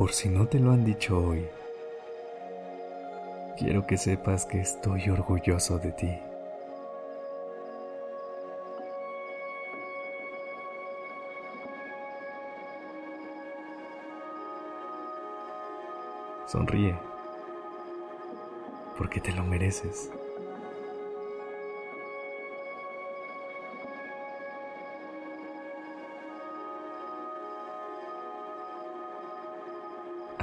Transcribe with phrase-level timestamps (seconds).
[0.00, 1.46] Por si no te lo han dicho hoy,
[3.58, 6.18] quiero que sepas que estoy orgulloso de ti.
[16.46, 16.96] Sonríe,
[18.96, 20.10] porque te lo mereces.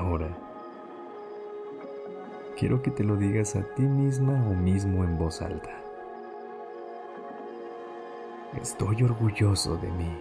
[0.00, 0.30] Ahora,
[2.56, 5.68] quiero que te lo digas a ti misma o mismo en voz alta.
[8.58, 10.18] Estoy orgulloso de mí.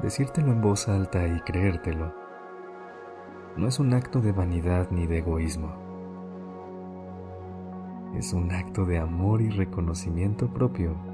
[0.00, 2.12] Decírtelo en voz alta y creértelo
[3.56, 5.72] no es un acto de vanidad ni de egoísmo.
[8.14, 11.11] Es un acto de amor y reconocimiento propio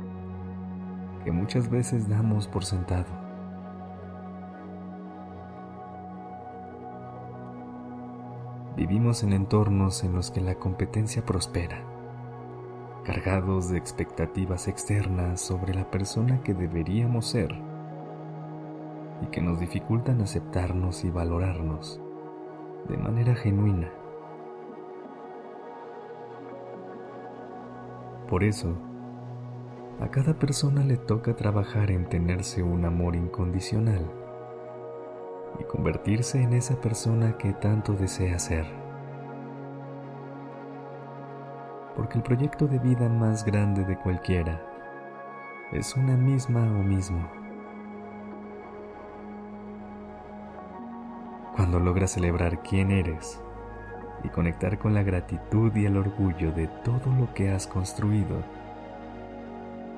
[1.28, 3.04] que muchas veces damos por sentado.
[8.74, 11.84] Vivimos en entornos en los que la competencia prospera,
[13.04, 17.54] cargados de expectativas externas sobre la persona que deberíamos ser
[19.20, 22.00] y que nos dificultan aceptarnos y valorarnos
[22.88, 23.90] de manera genuina.
[28.30, 28.87] Por eso,
[30.00, 34.08] a cada persona le toca trabajar en tenerse un amor incondicional
[35.58, 38.64] y convertirse en esa persona que tanto desea ser.
[41.96, 44.62] Porque el proyecto de vida más grande de cualquiera
[45.72, 47.28] es una misma o mismo.
[51.56, 53.42] Cuando logras celebrar quién eres
[54.22, 58.44] y conectar con la gratitud y el orgullo de todo lo que has construido,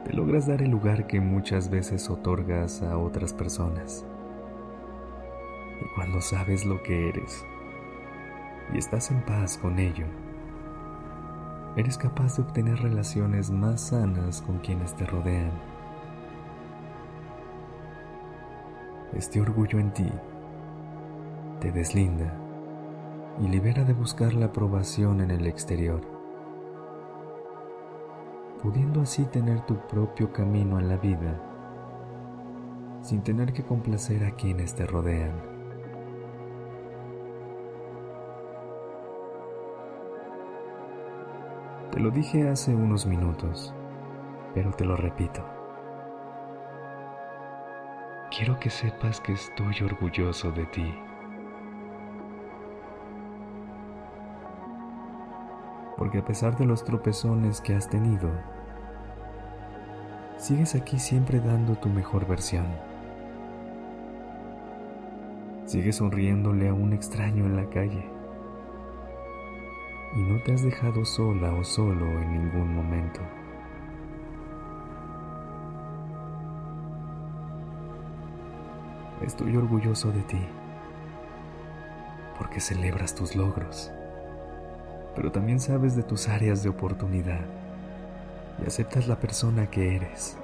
[0.04, 4.04] te logras dar el lugar que muchas veces otorgas a otras personas.
[5.80, 7.44] Y cuando sabes lo que eres
[8.72, 10.06] y estás en paz con ello,
[11.76, 15.52] eres capaz de obtener relaciones más sanas con quienes te rodean.
[19.12, 20.10] Este orgullo en ti
[21.60, 22.32] te deslinda
[23.40, 26.19] y libera de buscar la aprobación en el exterior,
[28.62, 31.40] pudiendo así tener tu propio camino en la vida
[33.02, 35.32] sin tener que complacer a quienes te rodean.
[41.90, 43.74] Te lo dije hace unos minutos,
[44.54, 45.44] pero te lo repito.
[48.30, 51.09] Quiero que sepas que estoy orgulloso de ti.
[56.00, 58.30] Porque a pesar de los tropezones que has tenido,
[60.38, 62.64] sigues aquí siempre dando tu mejor versión.
[65.66, 68.08] Sigues sonriéndole a un extraño en la calle
[70.16, 73.20] y no te has dejado sola o solo en ningún momento.
[79.20, 80.40] Estoy orgulloso de ti
[82.38, 83.92] porque celebras tus logros
[85.20, 87.42] pero también sabes de tus áreas de oportunidad
[88.58, 90.38] y aceptas la persona que eres.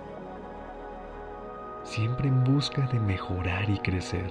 [1.82, 4.31] siempre en busca de mejorar y crecer.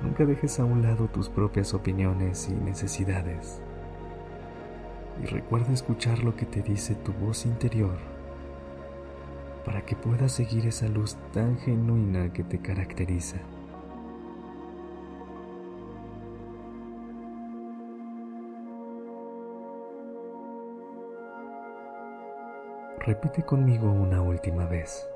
[0.00, 3.60] Nunca dejes a un lado tus propias opiniones y necesidades.
[5.22, 7.98] Y recuerda escuchar lo que te dice tu voz interior
[9.66, 13.36] para que puedas seguir esa luz tan genuina que te caracteriza.
[23.00, 25.08] Repite conmigo una última vez.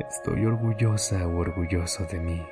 [0.00, 2.46] Estoy orgullosa o orgulloso de mí.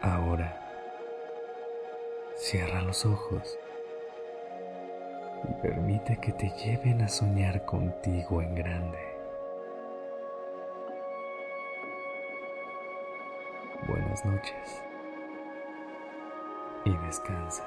[0.00, 0.56] Ahora,
[2.36, 3.58] cierra los ojos
[5.48, 9.07] y permite que te lleven a soñar contigo en grande.
[13.98, 14.82] Buenas noches
[16.84, 17.64] y descansa.